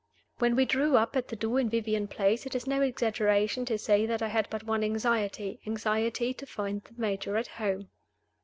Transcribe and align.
When 0.39 0.55
we 0.55 0.65
drew 0.65 0.97
up 0.97 1.15
at 1.15 1.27
the 1.27 1.35
door 1.35 1.59
in 1.59 1.69
Vivian 1.69 2.07
Place, 2.07 2.47
it 2.47 2.55
is 2.55 2.65
no 2.65 2.81
exaggeration 2.81 3.65
to 3.65 3.77
say 3.77 4.07
that 4.07 4.23
I 4.23 4.29
had 4.29 4.47
but 4.49 4.63
one 4.63 4.83
anxiety 4.83 5.59
anxiety 5.67 6.33
to 6.33 6.45
find 6.47 6.81
the 6.81 6.95
Major 6.99 7.37
at 7.37 7.45
home. 7.45 7.87